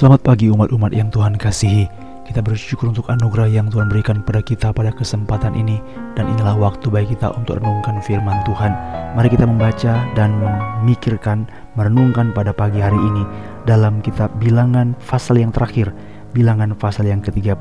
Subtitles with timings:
[0.00, 1.84] Selamat pagi umat-umat yang Tuhan kasihi.
[2.24, 5.76] Kita bersyukur untuk anugerah yang Tuhan berikan kepada kita pada kesempatan ini
[6.16, 8.72] dan inilah waktu bagi kita untuk renungkan firman Tuhan.
[9.12, 11.44] Mari kita membaca dan memikirkan,
[11.76, 13.28] merenungkan pada pagi hari ini
[13.68, 15.92] dalam kitab Bilangan pasal yang terakhir,
[16.32, 17.60] Bilangan pasal yang ke-36.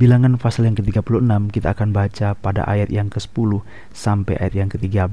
[0.00, 3.60] Bilangan pasal yang ke-36 kita akan baca pada ayat yang ke-10
[3.92, 5.12] sampai ayat yang ke-13.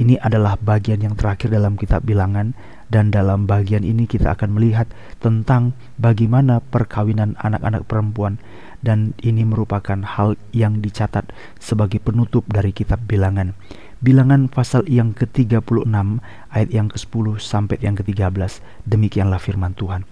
[0.00, 2.56] Ini adalah bagian yang terakhir dalam kitab Bilangan
[2.90, 4.90] dan dalam bagian ini kita akan melihat
[5.22, 8.42] tentang bagaimana perkawinan anak-anak perempuan
[8.82, 11.30] dan ini merupakan hal yang dicatat
[11.62, 13.54] sebagai penutup dari kitab Bilangan.
[14.00, 15.68] Bilangan pasal yang ke-36
[16.50, 18.64] ayat yang ke-10 sampai yang ke-13.
[18.88, 20.08] Demikianlah firman Tuhan.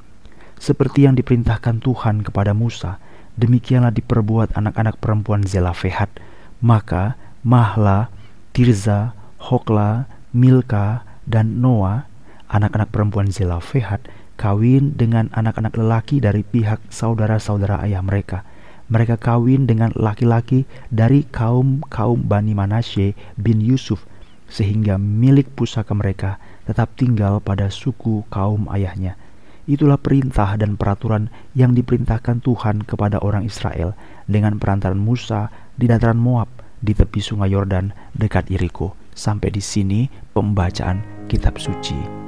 [0.61, 3.01] Seperti yang diperintahkan Tuhan kepada Musa,
[3.41, 6.13] demikianlah diperbuat anak-anak perempuan Zelafehat.
[6.61, 8.13] Maka Mahla,
[8.53, 12.08] Tirza, Hokla, Milka, dan Noah,
[12.49, 14.05] anak-anak perempuan Zelafehat,
[14.41, 18.45] kawin dengan anak-anak lelaki dari pihak saudara-saudara ayah mereka.
[18.89, 24.09] Mereka kawin dengan laki-laki dari kaum-kaum Bani Manasye bin Yusuf,
[24.49, 29.21] sehingga milik pusaka mereka tetap tinggal pada suku kaum ayahnya.
[29.69, 33.93] Itulah perintah dan peraturan yang diperintahkan Tuhan kepada orang Israel
[34.25, 36.49] dengan perantaran Musa di dataran Moab
[36.81, 38.97] di tepi sungai Yordan dekat Yeriko.
[39.13, 42.28] Sampai di sini pembacaan kitab suci.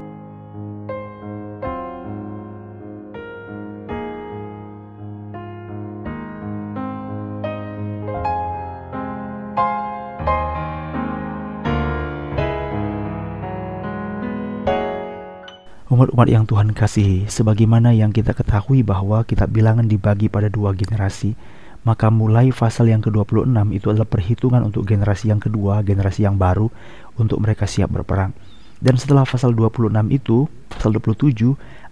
[16.01, 21.37] Umat-umat yang Tuhan kasihi, sebagaimana yang kita ketahui bahwa kitab bilangan dibagi pada dua generasi,
[21.85, 26.73] maka mulai pasal yang ke-26 itu adalah perhitungan untuk generasi yang kedua, generasi yang baru
[27.21, 28.33] untuk mereka siap berperang.
[28.81, 31.37] Dan setelah pasal 26 itu, pasal 27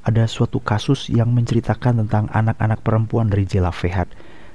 [0.01, 4.09] ada suatu kasus yang menceritakan tentang anak-anak perempuan dari Jelafehat.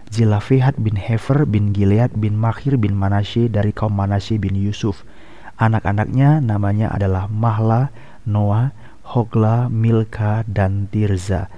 [0.09, 5.06] Jelafehat bin Hefer bin Gilead bin Makhir bin Manasye dari kaum Manasye bin Yusuf.
[5.62, 7.94] Anak-anaknya namanya adalah Mahla,
[8.25, 11.52] Noah, Hogla, Milka, dan Tirza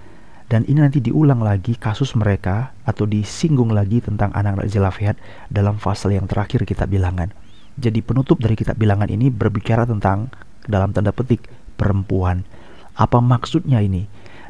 [0.45, 5.17] dan ini nanti diulang lagi kasus mereka atau disinggung lagi tentang anak-anak Zelafehat
[5.50, 7.34] dalam pasal yang terakhir kita bilangan.
[7.81, 10.29] Jadi penutup dari kitab bilangan ini berbicara tentang
[10.69, 12.45] dalam tanda petik perempuan.
[12.94, 14.05] Apa maksudnya ini?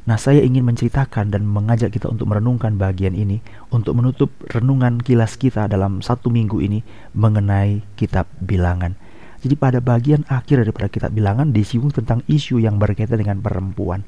[0.06, 3.42] Nah, saya ingin menceritakan dan mengajak kita untuk merenungkan bagian ini
[3.74, 6.86] untuk menutup renungan kilas kita dalam satu minggu ini
[7.18, 8.94] mengenai kitab bilangan.
[9.46, 14.02] Jadi pada bagian akhir daripada kitab bilangan disinggung tentang isu yang berkaitan dengan perempuan.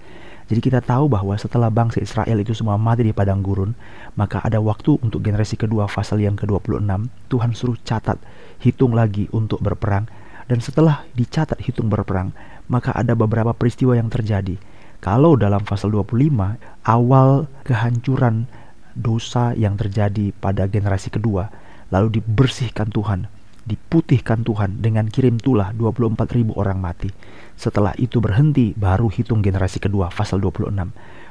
[0.50, 3.78] Jadi kita tahu bahwa setelah bangsa Israel itu semua mati di padang gurun,
[4.18, 6.90] maka ada waktu untuk generasi kedua pasal yang ke-26,
[7.30, 8.18] Tuhan suruh catat,
[8.66, 10.10] hitung lagi untuk berperang.
[10.50, 12.34] Dan setelah dicatat hitung berperang,
[12.66, 14.58] maka ada beberapa peristiwa yang terjadi.
[15.06, 18.50] Kalau dalam pasal 25, awal kehancuran
[18.98, 21.54] dosa yang terjadi pada generasi kedua,
[21.94, 23.37] lalu dibersihkan Tuhan,
[23.68, 27.12] diputihkan Tuhan dengan kirim tulah 24 ribu orang mati.
[27.60, 30.72] Setelah itu berhenti baru hitung generasi kedua pasal 26.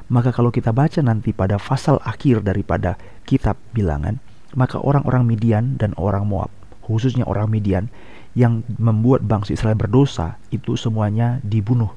[0.07, 2.95] Maka kalau kita baca nanti pada pasal akhir daripada
[3.25, 4.21] kitab bilangan,
[4.53, 6.53] maka orang-orang Midian dan orang Moab,
[6.85, 7.89] khususnya orang Midian
[8.37, 11.91] yang membuat bangsa Israel berdosa, itu semuanya dibunuh.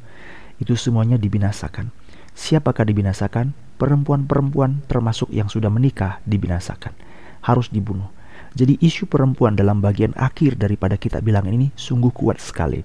[0.57, 1.93] Itu semuanya dibinasakan.
[2.33, 3.53] Siapakah dibinasakan?
[3.77, 6.93] Perempuan-perempuan termasuk yang sudah menikah dibinasakan.
[7.41, 8.09] Harus dibunuh
[8.51, 12.83] jadi isu perempuan dalam bagian akhir daripada kita bilang ini sungguh kuat sekali.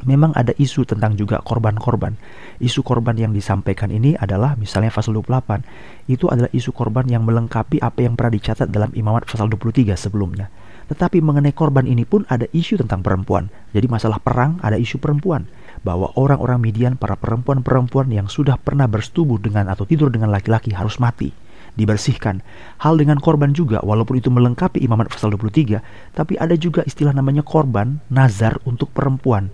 [0.00, 2.16] Memang ada isu tentang juga korban-korban.
[2.56, 6.08] Isu korban yang disampaikan ini adalah misalnya pasal 28.
[6.08, 10.48] Itu adalah isu korban yang melengkapi apa yang pernah dicatat dalam Imamat pasal 23 sebelumnya.
[10.88, 13.52] Tetapi mengenai korban ini pun ada isu tentang perempuan.
[13.76, 15.46] Jadi masalah perang ada isu perempuan
[15.84, 20.96] bahwa orang-orang Midian, para perempuan-perempuan yang sudah pernah bersetubuh dengan atau tidur dengan laki-laki harus
[20.96, 21.30] mati
[21.74, 22.42] dibersihkan.
[22.80, 25.82] Hal dengan korban juga, walaupun itu melengkapi imamat pasal 23,
[26.14, 29.50] tapi ada juga istilah namanya korban, nazar untuk perempuan.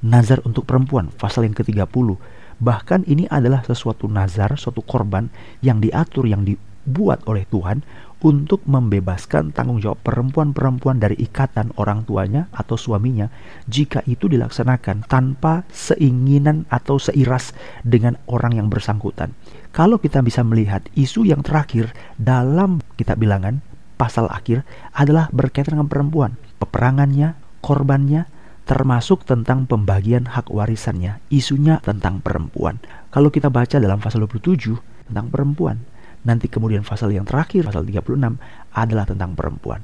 [0.00, 2.16] Nazar untuk perempuan, pasal yang ke-30.
[2.60, 5.28] Bahkan ini adalah sesuatu nazar, suatu korban
[5.64, 7.84] yang diatur, yang dibuat oleh Tuhan
[8.20, 13.32] untuk membebaskan tanggung jawab perempuan-perempuan dari ikatan orang tuanya atau suaminya
[13.64, 19.32] jika itu dilaksanakan tanpa seinginan atau seiras dengan orang yang bersangkutan.
[19.70, 23.62] Kalau kita bisa melihat isu yang terakhir dalam kitab bilangan
[23.94, 28.26] pasal akhir adalah berkaitan dengan perempuan, peperangannya, korbannya,
[28.66, 32.82] termasuk tentang pembagian hak warisannya, isunya tentang perempuan.
[33.14, 34.74] Kalau kita baca dalam pasal 27
[35.06, 35.78] tentang perempuan,
[36.20, 38.36] Nanti kemudian pasal yang terakhir, pasal 36
[38.76, 39.80] adalah tentang perempuan.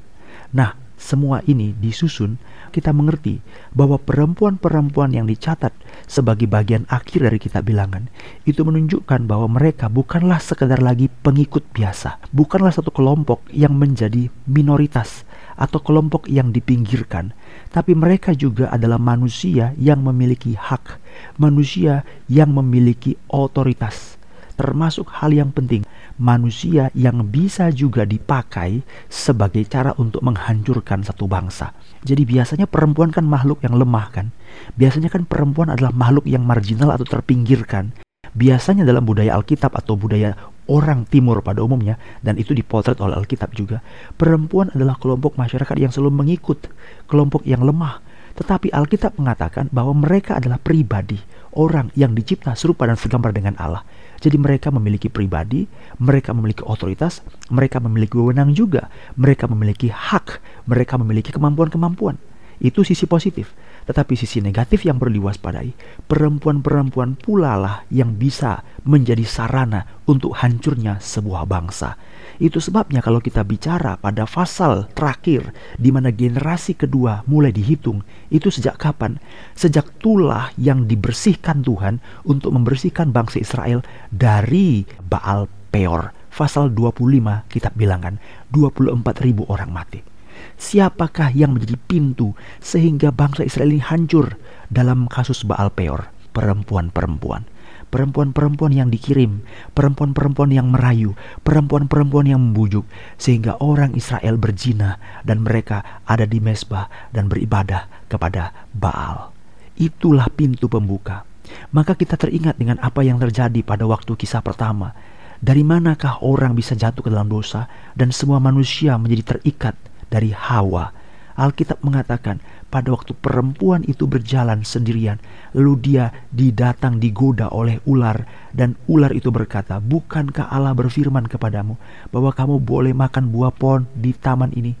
[0.53, 2.37] Nah, semua ini disusun,
[2.69, 3.41] kita mengerti
[3.73, 5.73] bahwa perempuan-perempuan yang dicatat
[6.05, 8.07] sebagai bagian akhir dari kitab bilangan
[8.43, 15.27] itu menunjukkan bahwa mereka bukanlah sekedar lagi pengikut biasa, bukanlah satu kelompok yang menjadi minoritas
[15.57, 17.33] atau kelompok yang dipinggirkan,
[17.73, 21.01] tapi mereka juga adalah manusia yang memiliki hak,
[21.41, 24.21] manusia yang memiliki otoritas,
[24.53, 25.81] termasuk hal yang penting
[26.17, 31.71] manusia yang bisa juga dipakai sebagai cara untuk menghancurkan satu bangsa.
[32.07, 34.31] Jadi biasanya perempuan kan makhluk yang lemah kan.
[34.79, 37.91] Biasanya kan perempuan adalah makhluk yang marginal atau terpinggirkan.
[38.31, 40.39] Biasanya dalam budaya Alkitab atau budaya
[40.71, 43.83] orang timur pada umumnya dan itu dipotret oleh Alkitab juga,
[44.15, 46.71] perempuan adalah kelompok masyarakat yang selalu mengikut
[47.11, 47.99] kelompok yang lemah.
[48.37, 51.17] Tetapi Alkitab mengatakan bahwa mereka adalah pribadi,
[51.57, 53.81] orang yang dicipta serupa dan segambar dengan Allah.
[54.21, 55.65] Jadi mereka memiliki pribadi,
[55.97, 62.17] mereka memiliki otoritas, mereka memiliki wewenang juga, mereka memiliki hak, mereka memiliki kemampuan-kemampuan.
[62.57, 63.53] Itu sisi positif.
[63.87, 65.71] Tetapi sisi negatif yang perlu diwaspadai,
[66.09, 71.95] perempuan-perempuan pula lah yang bisa menjadi sarana untuk hancurnya sebuah bangsa.
[72.37, 75.49] Itu sebabnya kalau kita bicara pada fasal terakhir
[75.81, 79.17] di mana generasi kedua mulai dihitung, itu sejak kapan?
[79.57, 81.97] Sejak tulah yang dibersihkan Tuhan
[82.29, 83.81] untuk membersihkan bangsa Israel
[84.13, 86.13] dari Baal Peor.
[86.37, 88.21] Pasal 25 kitab bilangan
[88.53, 90.05] 24 ribu orang mati.
[90.53, 94.37] Siapakah yang menjadi pintu sehingga bangsa Israel ini hancur
[94.69, 96.13] dalam kasus Baal Peor?
[96.37, 97.56] Perempuan-perempuan
[97.87, 102.83] perempuan-perempuan yang dikirim, perempuan-perempuan yang merayu, perempuan-perempuan yang membujuk,
[103.15, 109.31] sehingga orang Israel berzina dan mereka ada di mesbah dan beribadah kepada Baal.
[109.77, 111.23] Itulah pintu pembuka.
[111.71, 114.91] Maka kita teringat dengan apa yang terjadi pada waktu kisah pertama.
[115.37, 119.77] Dari manakah orang bisa jatuh ke dalam dosa dan semua manusia menjadi terikat
[120.09, 120.97] dari Hawa
[121.37, 125.23] Alkitab mengatakan pada waktu perempuan itu berjalan sendirian,
[125.55, 131.79] lalu dia didatang digoda oleh ular dan ular itu berkata, "Bukankah Allah berfirman kepadamu
[132.11, 134.75] bahwa kamu boleh makan buah pohon di taman ini?"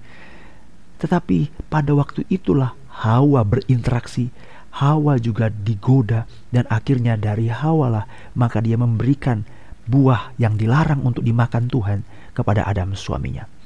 [0.99, 4.33] Tetapi pada waktu itulah Hawa berinteraksi,
[4.73, 9.45] Hawa juga digoda dan akhirnya dari Hawa lah maka dia memberikan
[9.87, 11.99] buah yang dilarang untuk dimakan Tuhan
[12.35, 13.56] kepada Adam suaminya.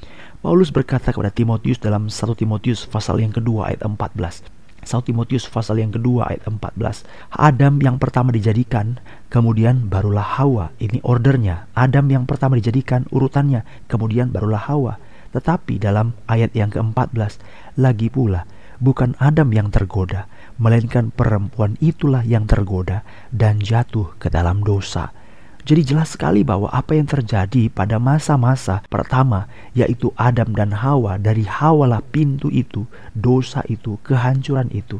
[0.42, 4.42] Paulus berkata kepada Timotius dalam 1 Timotius pasal yang kedua ayat 14.
[4.82, 7.06] 1 Timotius pasal yang kedua ayat 14.
[7.30, 8.98] Adam yang pertama dijadikan,
[9.30, 10.74] kemudian barulah Hawa.
[10.82, 11.70] Ini ordernya.
[11.78, 14.98] Adam yang pertama dijadikan urutannya, kemudian barulah Hawa.
[15.30, 17.38] Tetapi dalam ayat yang ke-14,
[17.78, 18.50] lagi pula
[18.82, 20.26] bukan Adam yang tergoda,
[20.58, 25.14] melainkan perempuan itulah yang tergoda dan jatuh ke dalam dosa.
[25.62, 29.46] Jadi jelas sekali bahwa apa yang terjadi pada masa-masa pertama
[29.78, 34.98] yaitu Adam dan Hawa dari Hawa lah pintu itu, dosa itu, kehancuran itu.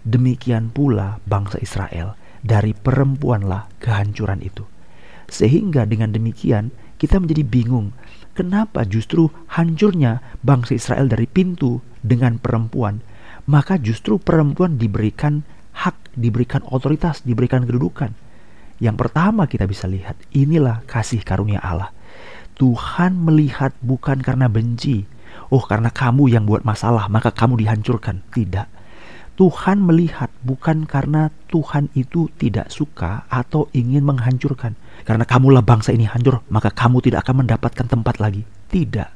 [0.00, 4.64] Demikian pula bangsa Israel dari perempuanlah kehancuran itu.
[5.28, 7.92] Sehingga dengan demikian kita menjadi bingung
[8.32, 13.04] kenapa justru hancurnya bangsa Israel dari pintu dengan perempuan.
[13.44, 15.44] Maka justru perempuan diberikan
[15.76, 18.16] hak, diberikan otoritas, diberikan kedudukan
[18.80, 21.92] yang pertama kita bisa lihat, inilah kasih karunia Allah.
[22.56, 25.04] Tuhan melihat bukan karena benci.
[25.52, 28.24] Oh, karena kamu yang buat masalah, maka kamu dihancurkan.
[28.32, 28.80] Tidak.
[29.36, 34.76] Tuhan melihat bukan karena Tuhan itu tidak suka atau ingin menghancurkan.
[35.04, 38.44] Karena kamulah bangsa ini hancur, maka kamu tidak akan mendapatkan tempat lagi.
[38.68, 39.08] Tidak.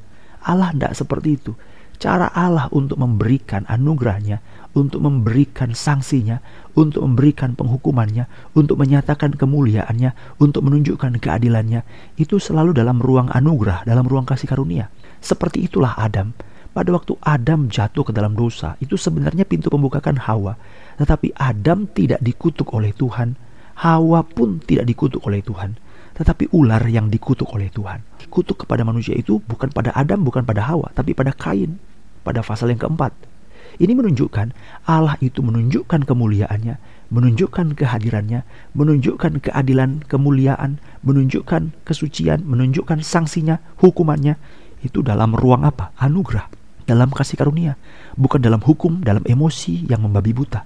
[0.48, 1.52] Allah tidak seperti itu.
[2.00, 4.40] Cara Allah untuk memberikan anugerahnya
[4.74, 6.42] untuk memberikan sanksinya,
[6.74, 8.26] untuk memberikan penghukumannya,
[8.58, 11.86] untuk menyatakan kemuliaannya, untuk menunjukkan keadilannya,
[12.18, 14.90] itu selalu dalam ruang anugerah, dalam ruang kasih karunia.
[15.22, 16.34] Seperti itulah Adam.
[16.74, 20.58] Pada waktu Adam jatuh ke dalam dosa, itu sebenarnya pintu pembukakan Hawa.
[20.98, 23.38] Tetapi Adam tidak dikutuk oleh Tuhan.
[23.78, 25.78] Hawa pun tidak dikutuk oleh Tuhan.
[26.18, 28.02] Tetapi ular yang dikutuk oleh Tuhan.
[28.26, 31.78] Kutuk kepada manusia itu bukan pada Adam, bukan pada Hawa, tapi pada Kain.
[32.26, 33.33] Pada pasal yang keempat.
[33.74, 34.54] Ini menunjukkan
[34.86, 36.78] Allah itu menunjukkan kemuliaannya,
[37.10, 38.46] menunjukkan kehadirannya,
[38.78, 44.38] menunjukkan keadilan, kemuliaan, menunjukkan kesucian, menunjukkan sanksinya, hukumannya.
[44.84, 45.90] Itu dalam ruang apa?
[45.98, 46.46] Anugerah,
[46.86, 47.74] dalam kasih karunia,
[48.14, 50.62] bukan dalam hukum, dalam emosi yang membabi buta.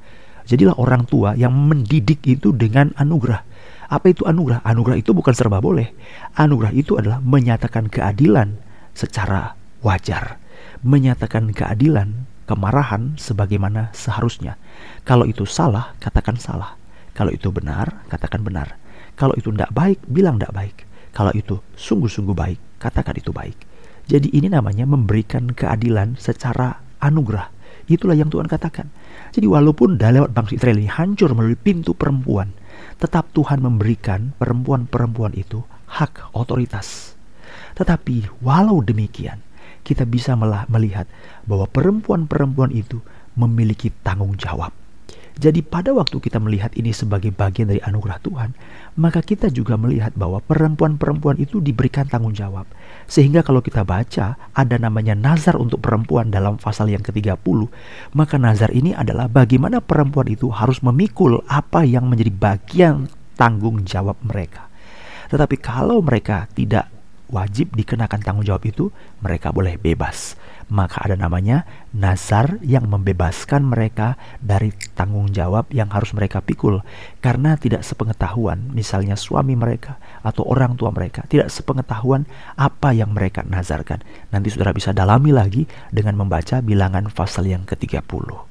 [0.48, 3.44] Jadilah orang tua yang mendidik itu dengan anugerah.
[3.88, 4.64] Apa itu anugerah?
[4.64, 5.92] Anugerah itu bukan serba boleh.
[6.36, 8.56] Anugerah itu adalah menyatakan keadilan
[8.92, 10.40] secara wajar,
[10.84, 14.56] menyatakan keadilan kemarahan sebagaimana seharusnya.
[15.04, 16.80] Kalau itu salah, katakan salah.
[17.12, 18.80] Kalau itu benar, katakan benar.
[19.12, 20.76] Kalau itu tidak baik, bilang tidak baik.
[21.12, 23.58] Kalau itu sungguh-sungguh baik, katakan itu baik.
[24.08, 27.52] Jadi ini namanya memberikan keadilan secara anugerah.
[27.88, 28.88] Itulah yang Tuhan katakan.
[29.32, 32.52] Jadi walaupun dah lewat bangsa Israel ini hancur melalui pintu perempuan,
[32.96, 37.16] tetap Tuhan memberikan perempuan-perempuan itu hak otoritas.
[37.76, 39.40] Tetapi walau demikian,
[39.86, 40.34] kita bisa
[40.68, 41.06] melihat
[41.46, 43.02] bahwa perempuan-perempuan itu
[43.38, 44.74] memiliki tanggung jawab.
[45.38, 48.50] Jadi pada waktu kita melihat ini sebagai bagian dari anugerah Tuhan,
[48.98, 52.66] maka kita juga melihat bahwa perempuan-perempuan itu diberikan tanggung jawab.
[53.06, 57.70] Sehingga kalau kita baca ada namanya nazar untuk perempuan dalam pasal yang ke-30,
[58.18, 63.06] maka nazar ini adalah bagaimana perempuan itu harus memikul apa yang menjadi bagian
[63.38, 64.66] tanggung jawab mereka.
[65.30, 66.90] Tetapi kalau mereka tidak
[67.28, 70.36] wajib dikenakan tanggung jawab itu, mereka boleh bebas.
[70.68, 71.64] Maka ada namanya
[71.96, 76.84] nazar yang membebaskan mereka dari tanggung jawab yang harus mereka pikul
[77.24, 82.28] karena tidak sepengetahuan misalnya suami mereka atau orang tua mereka tidak sepengetahuan
[82.60, 84.04] apa yang mereka nazarkan.
[84.28, 88.48] Nanti saudara bisa dalami lagi dengan membaca bilangan pasal yang ke-30.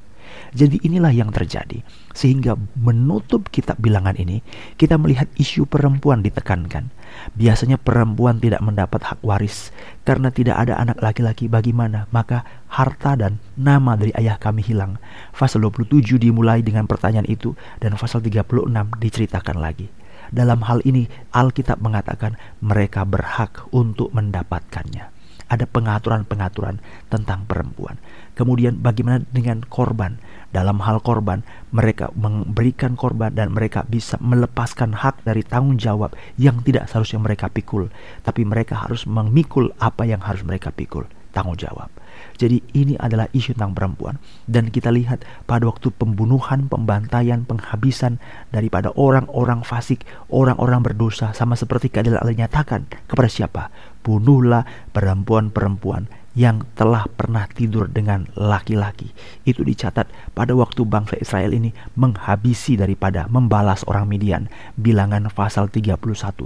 [0.58, 1.86] Jadi inilah yang terjadi.
[2.18, 4.42] Sehingga menutup kitab bilangan ini,
[4.80, 6.90] kita melihat isu perempuan ditekankan.
[7.36, 9.70] Biasanya perempuan tidak mendapat hak waris
[10.08, 14.98] karena tidak ada anak laki-laki bagaimana, maka harta dan nama dari ayah kami hilang.
[15.36, 19.88] Pasal 27 dimulai dengan pertanyaan itu dan pasal 36 diceritakan lagi.
[20.28, 27.96] Dalam hal ini Alkitab mengatakan mereka berhak untuk mendapatkannya ada pengaturan-pengaturan tentang perempuan.
[28.36, 30.20] Kemudian bagaimana dengan korban?
[30.58, 36.66] Dalam hal korban, mereka memberikan korban dan mereka bisa melepaskan hak dari tanggung jawab yang
[36.66, 37.94] tidak seharusnya mereka pikul,
[38.26, 41.94] tapi mereka harus memikul apa yang harus mereka pikul, tanggung jawab.
[42.42, 44.18] Jadi ini adalah isu tentang perempuan
[44.50, 48.18] dan kita lihat pada waktu pembunuhan, pembantaian, penghabisan
[48.50, 53.70] daripada orang-orang fasik, orang-orang berdosa sama seperti keadilan Allah nyatakan kepada siapa?
[54.02, 59.10] Bunuhlah perempuan-perempuan yang telah pernah tidur dengan laki-laki.
[59.42, 60.06] Itu dicatat
[60.38, 64.46] pada waktu bangsa Israel ini menghabisi daripada membalas orang Midian.
[64.78, 65.98] Bilangan pasal 31.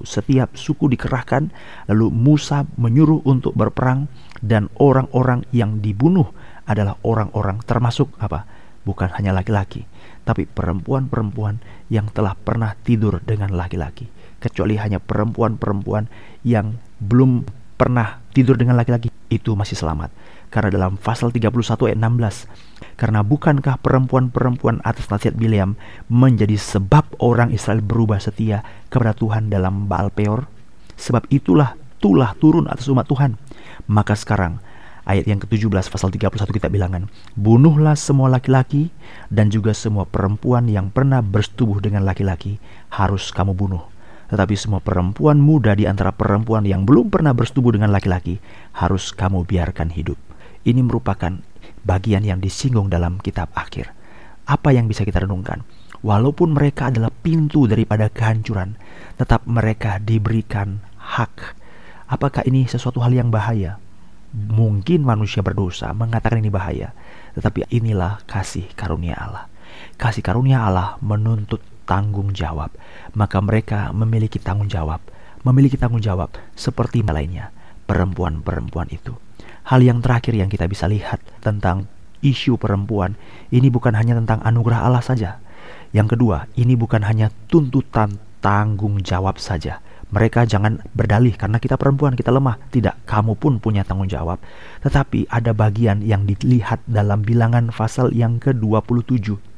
[0.08, 1.52] Setiap suku dikerahkan,
[1.92, 4.08] lalu Musa menyuruh untuk berperang
[4.40, 6.32] dan orang-orang yang dibunuh
[6.64, 8.48] adalah orang-orang termasuk apa?
[8.88, 9.84] Bukan hanya laki-laki,
[10.24, 11.60] tapi perempuan-perempuan
[11.92, 14.08] yang telah pernah tidur dengan laki-laki.
[14.40, 16.08] Kecuali hanya perempuan-perempuan
[16.48, 17.46] yang belum
[17.76, 20.12] pernah tidur dengan laki-laki itu masih selamat.
[20.52, 25.80] Karena dalam pasal 31 ayat 16, karena bukankah perempuan-perempuan atas nasihat Bileam
[26.12, 28.62] menjadi sebab orang Israel berubah setia
[28.92, 30.52] kepada Tuhan dalam Baal Peor?
[31.00, 33.40] Sebab itulah tulah turun atas umat Tuhan.
[33.88, 34.60] Maka sekarang
[35.08, 37.08] ayat yang ke-17 pasal 31 kita bilangan,
[37.40, 38.92] bunuhlah semua laki-laki
[39.32, 42.60] dan juga semua perempuan yang pernah bersetubuh dengan laki-laki
[42.92, 43.82] harus kamu bunuh
[44.32, 48.40] tetapi semua perempuan muda di antara perempuan yang belum pernah bersetubuh dengan laki-laki
[48.72, 50.16] harus kamu biarkan hidup.
[50.64, 51.36] Ini merupakan
[51.84, 53.92] bagian yang disinggung dalam kitab akhir.
[54.48, 55.68] Apa yang bisa kita renungkan?
[56.02, 58.80] Walaupun mereka adalah pintu daripada kehancuran,
[59.20, 61.60] tetap mereka diberikan hak.
[62.10, 63.78] Apakah ini sesuatu hal yang bahaya?
[64.32, 66.96] Mungkin manusia berdosa mengatakan ini bahaya,
[67.36, 69.46] tetapi inilah kasih karunia Allah.
[70.00, 71.60] Kasih karunia Allah menuntut
[71.92, 72.72] tanggung jawab,
[73.12, 75.04] maka mereka memiliki tanggung jawab,
[75.44, 77.52] memiliki tanggung jawab seperti lainnya,
[77.84, 79.12] perempuan-perempuan itu.
[79.68, 81.92] Hal yang terakhir yang kita bisa lihat tentang
[82.24, 83.20] isu perempuan
[83.52, 85.44] ini bukan hanya tentang anugerah Allah saja.
[85.92, 89.84] Yang kedua, ini bukan hanya tuntutan tanggung jawab saja.
[90.12, 92.56] Mereka jangan berdalih karena kita perempuan, kita lemah.
[92.72, 94.40] Tidak, kamu pun punya tanggung jawab.
[94.84, 99.52] Tetapi ada bagian yang dilihat dalam bilangan pasal yang ke-27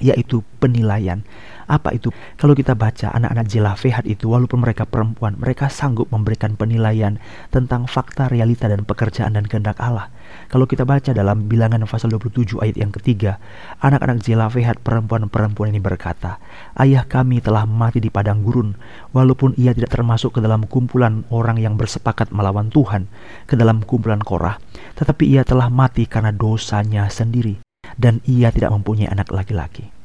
[0.00, 1.24] yaitu penilaian.
[1.66, 2.14] Apa itu?
[2.38, 7.18] Kalau kita baca anak-anak Jelafehat itu walaupun mereka perempuan, mereka sanggup memberikan penilaian
[7.50, 10.14] tentang fakta, realita dan pekerjaan dan kehendak Allah.
[10.46, 13.42] Kalau kita baca dalam bilangan pasal 27 ayat yang ketiga,
[13.82, 16.38] anak-anak Jelafehat perempuan-perempuan ini berkata,
[16.78, 18.78] Ayah kami telah mati di padang gurun,
[19.10, 23.10] walaupun ia tidak termasuk ke dalam kumpulan orang yang bersepakat melawan Tuhan,
[23.50, 24.62] ke dalam kumpulan Korah,
[24.94, 27.58] tetapi ia telah mati karena dosanya sendiri,
[27.98, 29.95] dan ia tidak mempunyai anak laki-laki.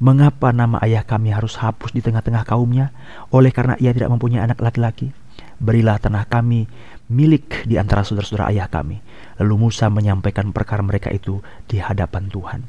[0.00, 2.90] Mengapa nama ayah kami harus hapus di tengah-tengah kaumnya?
[3.30, 5.12] Oleh karena ia tidak mempunyai anak laki-laki.
[5.60, 6.64] Berilah tanah kami
[7.10, 9.02] milik di antara saudara-saudara ayah kami.
[9.42, 12.60] Lalu Musa menyampaikan perkara mereka itu di hadapan Tuhan.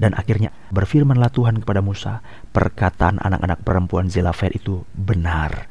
[0.00, 2.24] Dan akhirnya berfirmanlah Tuhan kepada Musa,
[2.56, 5.68] perkataan anak-anak perempuan Zelafet itu benar.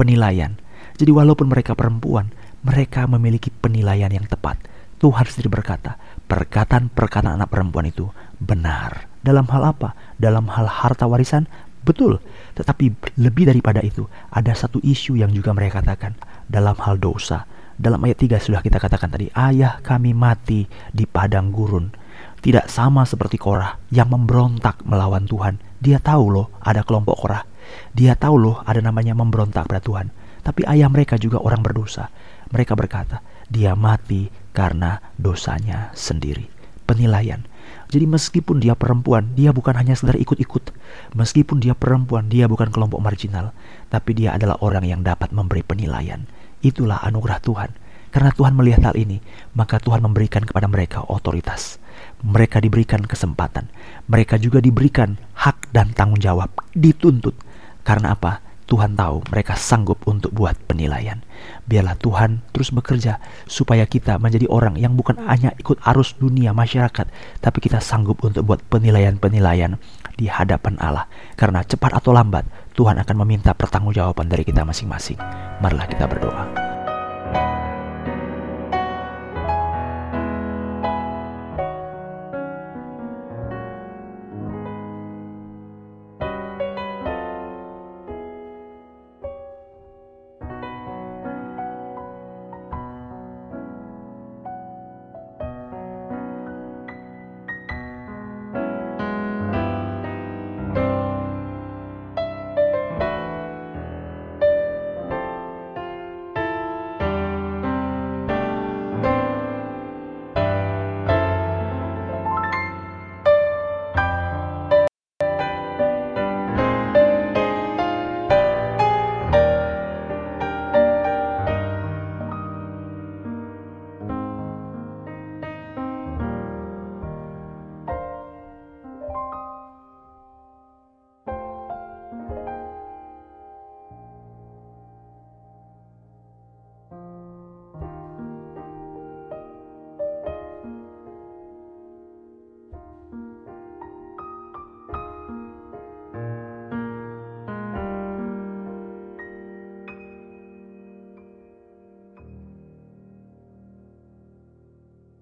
[0.00, 0.56] Penilaian.
[0.96, 2.32] Jadi walaupun mereka perempuan,
[2.64, 4.56] mereka memiliki penilaian yang tepat.
[4.96, 8.08] Tuhan sendiri berkata, perkataan-perkataan anak perempuan itu
[8.42, 9.08] benar.
[9.24, 9.94] Dalam hal apa?
[10.20, 11.48] Dalam hal harta warisan?
[11.86, 12.18] Betul.
[12.58, 16.18] Tetapi lebih daripada itu, ada satu isu yang juga mereka katakan
[16.50, 17.46] dalam hal dosa.
[17.76, 21.92] dalam ayat 3 sudah kita katakan tadi, ayah kami mati di padang gurun.
[22.40, 25.60] Tidak sama seperti Korah yang memberontak melawan Tuhan.
[25.80, 27.44] Dia tahu loh ada kelompok Korah.
[27.92, 30.08] Dia tahu loh ada namanya memberontak pada Tuhan.
[30.40, 32.08] Tapi ayah mereka juga orang berdosa.
[32.54, 36.46] Mereka berkata, dia mati karena dosanya sendiri.
[36.86, 37.42] Penilaian.
[37.86, 40.74] Jadi meskipun dia perempuan, dia bukan hanya sekedar ikut-ikut.
[41.14, 43.54] Meskipun dia perempuan, dia bukan kelompok marginal.
[43.90, 46.26] Tapi dia adalah orang yang dapat memberi penilaian.
[46.62, 47.70] Itulah anugerah Tuhan.
[48.14, 49.20] Karena Tuhan melihat hal ini,
[49.52, 51.76] maka Tuhan memberikan kepada mereka otoritas.
[52.24, 53.68] Mereka diberikan kesempatan.
[54.08, 56.48] Mereka juga diberikan hak dan tanggung jawab.
[56.72, 57.36] Dituntut.
[57.84, 58.45] Karena apa?
[58.66, 61.22] Tuhan tahu mereka sanggup untuk buat penilaian.
[61.70, 67.06] Biarlah Tuhan terus bekerja supaya kita menjadi orang yang bukan hanya ikut arus dunia masyarakat,
[67.38, 69.78] tapi kita sanggup untuk buat penilaian-penilaian
[70.18, 71.06] di hadapan Allah.
[71.38, 75.16] Karena cepat atau lambat Tuhan akan meminta pertanggungjawaban dari kita masing-masing.
[75.62, 76.65] Marilah kita berdoa.